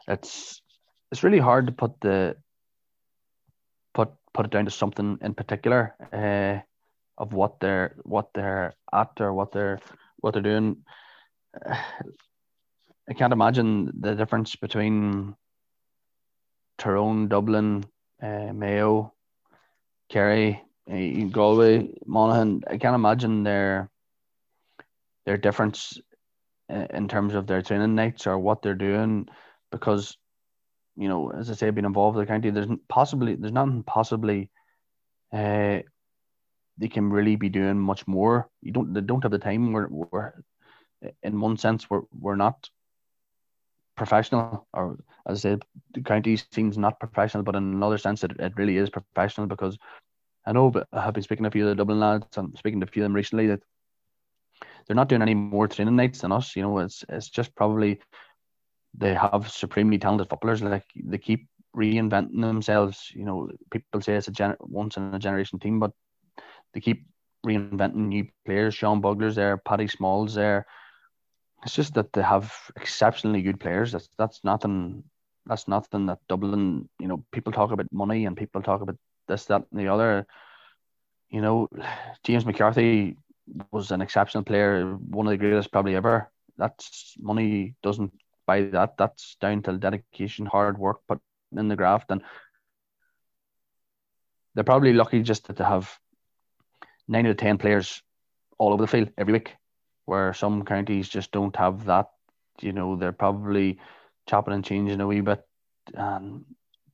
[0.08, 0.60] it's
[1.10, 2.36] it's really hard to put the
[3.94, 6.60] put put it down to something in particular uh,
[7.18, 9.80] of what they're what they're at or what they're
[10.18, 10.76] what they're doing.
[13.08, 15.34] I can't imagine the difference between
[16.78, 17.84] Tyrone, Dublin,
[18.22, 19.12] uh, Mayo,
[20.08, 22.62] Kerry, uh, Galway, Monaghan.
[22.70, 23.90] I can't imagine their
[25.26, 25.98] their difference
[26.70, 29.28] in terms of their training nights or what they're doing
[29.70, 30.16] because
[30.96, 34.50] you know as I say being involved with the county there's possibly there's nothing possibly
[35.32, 35.80] uh,
[36.78, 38.48] they can really be doing much more.
[38.62, 39.72] You don't they don't have the time.
[39.72, 40.32] We're, we're
[41.22, 42.68] in one sense we're, we're not
[43.96, 48.32] professional or as I said the county seems not professional but in another sense it,
[48.38, 49.78] it really is professional because
[50.46, 52.56] I know but I have been speaking to a few of the Dublin lads and
[52.56, 53.60] speaking to a few of them recently that
[54.90, 56.56] they're not doing any more training nights than us.
[56.56, 58.00] You know, it's it's just probably
[58.92, 60.62] they have supremely talented footballers.
[60.62, 63.12] Like they keep reinventing themselves.
[63.14, 65.92] You know, people say it's a once in a generation team, but
[66.74, 67.06] they keep
[67.46, 68.74] reinventing new players.
[68.74, 70.66] Sean Bugler's there, Paddy Small's there.
[71.62, 73.92] It's just that they have exceptionally good players.
[73.92, 75.04] That's that's nothing.
[75.46, 76.88] That's nothing that Dublin.
[76.98, 78.96] You know, people talk about money and people talk about
[79.28, 80.26] this, that, and the other.
[81.28, 81.68] You know,
[82.24, 83.16] James McCarthy
[83.70, 86.30] was an exceptional player, one of the greatest probably ever.
[86.56, 88.12] That's money doesn't
[88.46, 88.96] buy that.
[88.96, 91.18] That's down to dedication, hard work, but
[91.56, 92.22] in the graft, and
[94.54, 95.98] they're probably lucky just to have
[97.08, 98.02] nine out of ten players
[98.58, 99.56] all over the field every week,
[100.04, 102.10] where some counties just don't have that.
[102.60, 103.80] You know, they're probably
[104.28, 105.42] chopping and changing a wee bit
[105.94, 106.44] and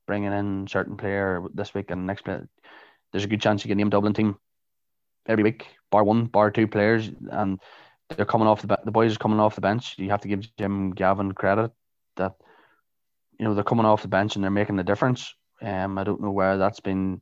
[0.07, 2.49] bringing in certain player this week and next player,
[3.13, 4.37] there's a good chance you can name Dublin team
[5.29, 7.61] every week, bar one, bar two players, and
[8.11, 9.95] they're coming off the the boys are coming off the bench.
[9.99, 11.73] You have to give Jim Gavin credit
[12.17, 12.35] that
[13.39, 15.35] you know they're coming off the bench and they're making the difference.
[15.61, 17.21] Um, I don't know where that's been.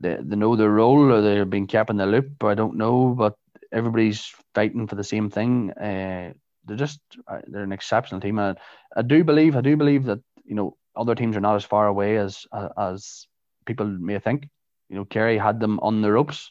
[0.00, 2.42] They, they know their role or they've been kept in the loop.
[2.42, 3.34] I don't know, but
[3.70, 5.70] everybody's fighting for the same thing.
[5.72, 6.32] Uh,
[6.64, 8.38] they're just uh, they're an exceptional team.
[8.38, 8.58] And
[8.96, 11.64] I, I do believe I do believe that you know other teams are not as
[11.64, 13.26] far away as as
[13.66, 14.48] people may think.
[14.88, 16.50] You know, Kerry had them on the ropes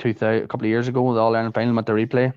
[0.00, 2.32] two a couple of years ago, the All Ireland final at the replay.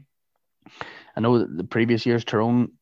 [1.15, 2.73] I know the previous years Tyrone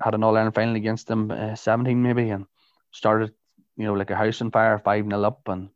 [0.00, 2.46] had an All Ireland final against them, uh, 17 maybe, and
[2.92, 3.32] started,
[3.76, 5.48] you know, like a house on fire, 5 0 up.
[5.48, 5.68] And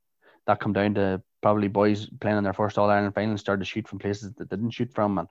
[0.47, 3.61] that come down to probably boys playing in their first All Ireland final and started
[3.61, 5.19] to shoot from places that they didn't shoot from.
[5.19, 5.29] And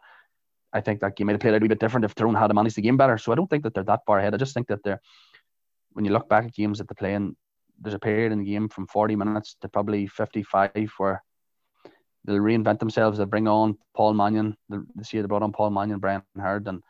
[0.73, 2.75] I think that game might have played a little bit different if Tyrone had managed
[2.75, 3.17] the game better.
[3.17, 4.33] So I don't think that they're that far ahead.
[4.33, 5.01] I just think that they're,
[5.93, 7.35] when you look back at games that they're playing,
[7.79, 11.23] there's a period in the game from 40 minutes to probably 55 where
[12.25, 13.17] they'll reinvent themselves.
[13.17, 14.55] They'll bring on Paul Mannion.
[14.95, 16.83] This year they brought on Paul Mannion, Brian Herd, and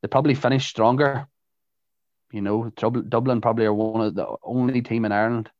[0.00, 1.26] they probably finish stronger.
[2.32, 5.50] You know, Dublin probably are one of the only team in Ireland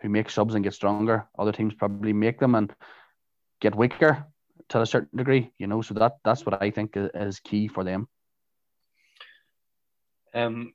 [0.00, 1.26] who make subs and get stronger.
[1.38, 2.74] Other teams probably make them and
[3.60, 4.26] get weaker
[4.70, 5.52] to a certain degree.
[5.58, 8.08] You know, so that that's what I think is key for them.
[10.34, 10.74] Um,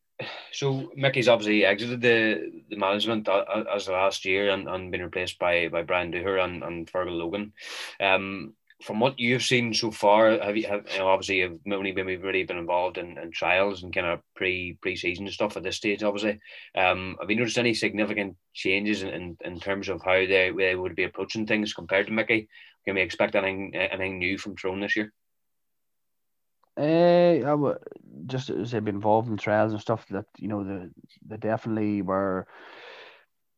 [0.54, 5.40] so Mickey's obviously exited the the management as of last year and, and been replaced
[5.40, 7.54] by by Brian Dooher and, and Fergal Logan.
[8.00, 11.92] Um, from what you've seen so far, have you have you know, obviously you've only
[11.92, 15.64] been really been involved in, in trials and kind of pre pre season stuff at
[15.64, 16.40] this stage, obviously.
[16.76, 20.76] Um, have you noticed any significant changes in, in, in terms of how they, they
[20.76, 22.50] would be approaching things compared to Mickey?
[22.86, 25.14] Can we expect anything anything new from Tyrone this year?
[26.78, 27.78] Uh, I would
[28.26, 30.92] just as they've been involved in trials and stuff that you know the
[31.26, 32.48] they definitely were.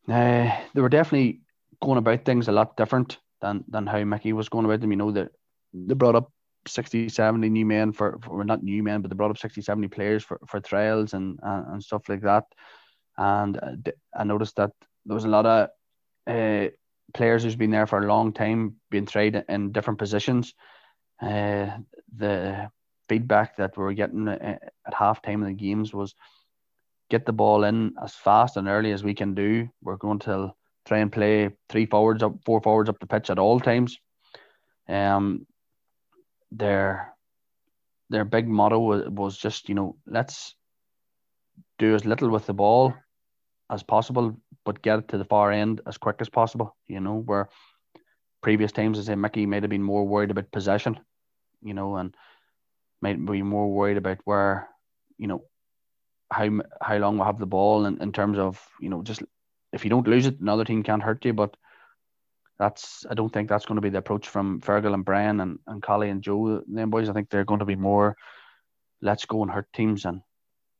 [0.07, 1.41] Uh, they were definitely
[1.81, 4.91] going about things a lot different than than how Mickey was going about them.
[4.91, 5.31] You know that
[5.73, 6.31] they brought up
[6.67, 9.87] 60, 70 new men for, for not new men, but they brought up 60, 70
[9.89, 12.45] players for, for trials and, and, and stuff like that.
[13.17, 14.71] And uh, I noticed that
[15.05, 15.69] there was a lot of
[16.27, 16.69] uh,
[17.13, 20.53] players who's been there for a long time being tried in different positions.
[21.21, 21.77] Uh,
[22.15, 22.69] the
[23.07, 26.15] feedback that we were getting uh, at halftime of the games was
[27.09, 29.69] get the ball in as fast and early as we can do.
[29.81, 30.53] We're going to
[30.85, 33.97] try and play three forwards up, four forwards up the pitch at all times.
[34.87, 35.45] Um,
[36.51, 37.13] their
[38.09, 40.55] their big motto was, was just you know let's
[41.79, 42.93] do as little with the ball
[43.69, 46.75] as possible, but get it to the far end as quick as possible.
[46.87, 47.49] You know where
[48.41, 50.99] previous times, I say Mickey might have been more worried about possession,
[51.63, 52.15] you know, and
[53.05, 54.67] might be more worried about where,
[55.17, 55.43] you know,
[56.31, 56.49] how
[56.81, 59.21] how long we'll have the ball in, in terms of you know just
[59.71, 61.33] if you don't lose it, another team can't hurt you.
[61.33, 61.55] But
[62.57, 65.59] that's I don't think that's going to be the approach from Fergal and Brian and,
[65.67, 66.63] and Collie and Joe.
[66.67, 68.15] Them boys, I think they're going to be more
[69.01, 70.21] let's go and hurt teams and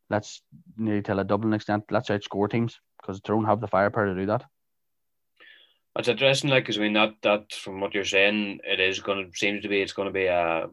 [0.10, 0.42] let's
[0.78, 4.16] nearly tell a Dublin extent let's outscore teams because they don't have the firepower to
[4.16, 4.46] do that.
[5.98, 9.20] It's interesting, like, because I mean that that from what you're saying, it is going
[9.32, 10.68] to seems to be it's going to be a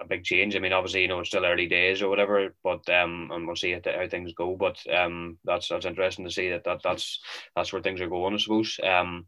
[0.00, 0.56] a big change.
[0.56, 3.56] I mean, obviously, you know, it's still early days or whatever, but um, and we'll
[3.56, 4.56] see how things go.
[4.56, 7.20] But um, that's that's interesting to see that, that that's
[7.54, 8.78] that's where things are going, I suppose.
[8.82, 9.26] Um,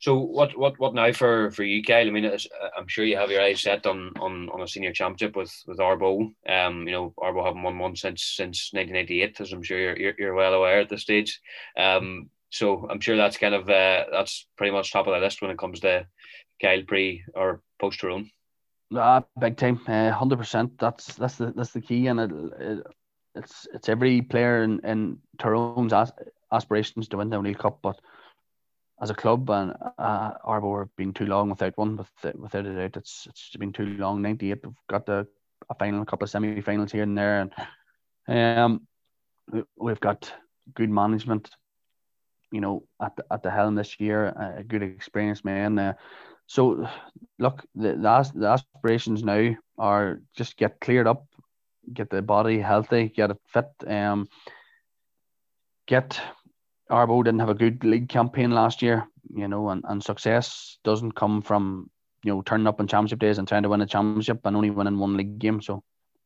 [0.00, 2.06] so what what what now for for you, Kyle?
[2.06, 2.30] I mean,
[2.76, 5.78] I'm sure you have your eyes set on on, on a senior championship with with
[5.78, 6.32] Arbo.
[6.48, 10.14] Um, you know, Arbo haven't won one since since 1988, as I'm sure you're you're,
[10.18, 11.40] you're well aware at this stage.
[11.78, 15.42] Um, so I'm sure that's kind of uh, that's pretty much top of the list
[15.42, 16.06] when it comes to
[16.60, 18.30] Kyle pre or post Tyrone.
[18.94, 20.78] Ah, big time, uh, hundred uh, percent.
[20.78, 22.30] That's that's the that's the key, and it,
[22.60, 22.86] it,
[23.34, 26.12] it's it's every player in in Tyrone's as,
[26.52, 27.80] aspirations to win the O'Neill Cup.
[27.82, 28.00] But
[29.02, 31.96] as a club, and uh, Arbo have been too long without one.
[31.96, 34.22] With without a doubt, it's it's been too long.
[34.22, 35.26] Ninety eight, we've got the
[35.68, 37.50] a final, a couple of semi finals here and there,
[38.28, 38.66] and
[39.48, 40.32] um, we've got
[40.74, 41.50] good management.
[42.52, 45.76] You know, at the, at the helm this year, a good experienced man.
[45.76, 45.94] Uh,
[46.46, 46.88] so,
[47.38, 51.26] look, the, the, aspirations now are just get cleared up,
[51.92, 53.66] get the body healthy, get it fit.
[53.86, 54.28] Um,
[55.86, 56.20] get
[56.90, 61.12] Arbo didn't have a good league campaign last year, you know, and, and success doesn't
[61.12, 61.90] come from
[62.22, 64.70] you know turning up on championship days and trying to win a championship and only
[64.70, 65.60] winning one league game.
[65.60, 65.82] So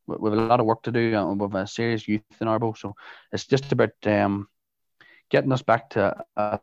[0.07, 1.17] we have a lot of work to do.
[1.17, 2.95] And we have a serious youth in Arbo, so
[3.33, 4.49] it's just about um,
[5.31, 6.61] getting us back to a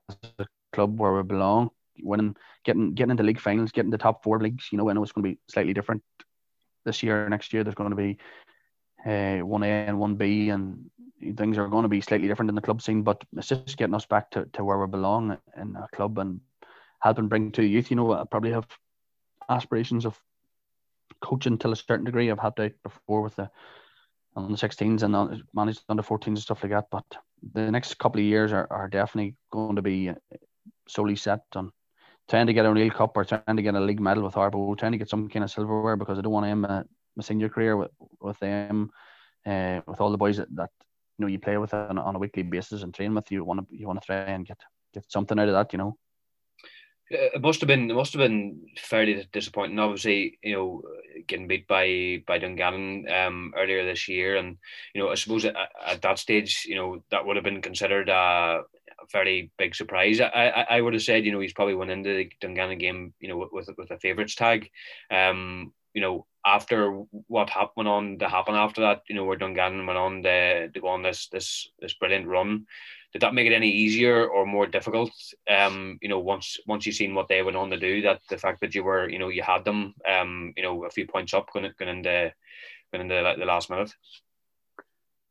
[0.73, 1.71] club where we belong
[2.01, 4.69] winning, getting getting into league finals, getting the top four leagues.
[4.71, 6.03] You know, I know it's going to be slightly different
[6.85, 7.27] this year.
[7.29, 8.17] Next year, there's going to be
[9.05, 10.89] uh, one A and one B, and
[11.37, 13.95] things are going to be slightly different in the club scene, but it's just getting
[13.95, 16.39] us back to, to where we belong in a club and
[16.99, 17.89] helping bring to youth.
[17.89, 18.67] You know, I probably have
[19.49, 20.19] aspirations of
[21.21, 22.29] coaching till a certain degree.
[22.29, 23.49] I've had to before with the
[24.35, 26.85] on the 16s and managed under 14s and stuff like that.
[26.91, 27.05] But
[27.53, 30.11] the next couple of years are, are definitely going to be
[30.87, 31.71] solely set on
[32.29, 34.77] trying to get a O'Neill Cup or trying to get a league medal with Arbo,
[34.77, 36.83] trying to get some kind of silverware because I don't want to end my,
[37.15, 38.91] my senior career with, with them,
[39.45, 40.69] uh, with all the boys that, that
[41.17, 43.31] you know you play with on, on a weekly basis and train with.
[43.31, 44.59] You want to you want to try and get
[44.93, 45.97] get something out of that, you know.
[47.09, 49.79] It must have been it must have been fairly disappointing.
[49.79, 50.81] Obviously, you know,
[51.27, 54.57] getting beat by by Dungannon um, earlier this year, and
[54.93, 55.55] you know, I suppose at,
[55.85, 58.63] at that stage, you know, that would have been considered a,
[58.99, 60.19] a very big surprise.
[60.19, 63.13] I, I, I would have said, you know, he's probably went into the Dungannon game,
[63.19, 64.69] you know, with with a favourites tag.
[65.11, 66.91] Um, you know, after
[67.27, 70.79] what happened on to happen after that, you know, where Dungannon went on to, to
[70.79, 72.65] go on this this this brilliant run
[73.13, 75.11] did that make it any easier or more difficult?
[75.49, 78.37] Um, you know, once once you seen what they went on to do, that the
[78.37, 81.33] fact that you were, you know, you had them, um, you know, a few points
[81.33, 82.33] up going, going into
[82.91, 83.93] going into the last minute.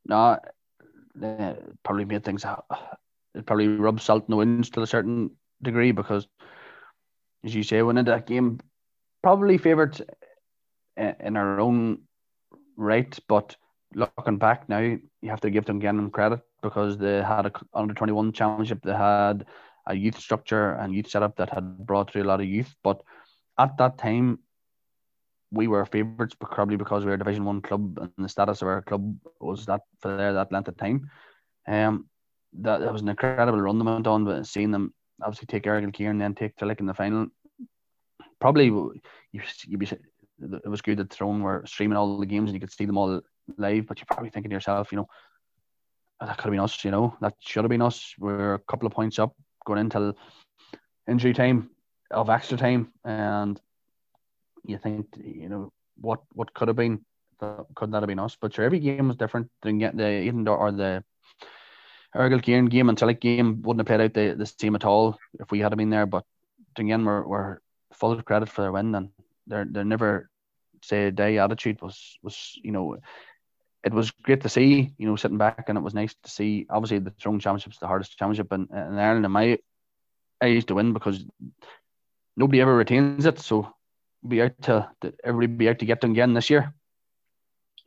[0.06, 0.38] No,
[1.82, 2.44] probably made things.
[3.36, 5.30] It probably rubbed salt in the wounds to a certain
[5.62, 6.26] degree because,
[7.44, 8.60] as you say, went into that game
[9.22, 10.00] probably favoured
[10.96, 11.98] in our own
[12.76, 13.56] right, but
[13.94, 17.92] looking back now, you have to give them again credit because they had a under
[17.92, 19.46] 21 championship, they had
[19.86, 22.72] a youth structure and youth setup that had brought through a lot of youth.
[22.82, 23.02] But
[23.58, 24.38] at that time,
[25.50, 28.68] we were favourites, probably because we were a Division One club and the status of
[28.68, 31.10] our club was that for there that length of time.
[31.66, 32.06] Um,
[32.60, 34.92] that, that was an incredible run they went on, but seeing them
[35.22, 37.26] obviously take Errigal Ciarán and then take Trillick in the final,
[38.40, 38.94] probably you
[39.66, 42.72] you be it was good that Tyrone were streaming all the games and you could
[42.72, 43.22] see them all
[43.56, 45.08] live, but you're probably thinking to yourself, you know,
[46.20, 48.14] oh, that could have been us, you know, that should have been us.
[48.18, 49.34] We're a couple of points up
[49.64, 50.14] going into
[51.08, 51.70] injury time
[52.10, 53.60] of extra time, and
[54.64, 57.04] you think, you know, what what could have been,
[57.74, 58.36] could that have been us?
[58.38, 59.48] But sure, every game was different.
[59.62, 61.02] Didn't get the Eden or the
[62.16, 65.18] Errigal Ciarán game and Trillick game wouldn't have played out the, the same at all
[65.38, 66.06] if we had been there.
[66.06, 66.24] But
[66.78, 67.58] again, we're, we're
[67.92, 69.10] full of credit for their win, and
[69.46, 70.30] they're they're never
[70.82, 72.96] say day attitude was was you know
[73.86, 76.66] it was great to see, you know, sitting back, and it was nice to see.
[76.68, 79.58] Obviously, the Tyrone championship's the hardest championship in, in Ireland, in my
[80.42, 81.24] eyes, to win because
[82.36, 83.38] nobody ever retains it.
[83.38, 83.72] So,
[84.26, 86.74] be out to, to everybody be out to get them again this year.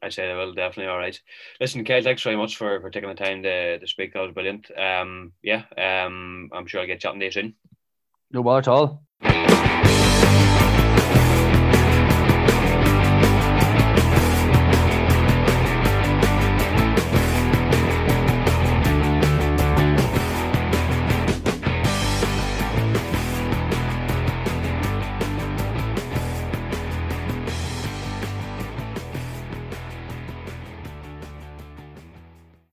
[0.02, 0.92] I say they will definitely.
[0.92, 1.20] All right.
[1.60, 4.14] Listen, Kyle, thanks very much for, for taking the time to, to speak.
[4.14, 4.72] That was brilliant.
[4.78, 7.56] Um, yeah, um, I'm sure I'll get chatting to you soon.
[8.32, 9.04] No bother at all.